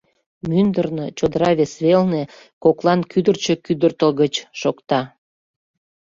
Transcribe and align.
Мӱндырнӧ, 0.49 1.05
чодыра 1.17 1.49
вес 1.59 1.73
велне, 1.83 2.23
коклан 2.63 2.99
кӱдырчӧ 3.11 3.53
кӱдыртыгыч 3.65 4.35
шокта. 4.59 5.01